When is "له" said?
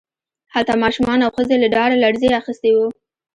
1.63-1.67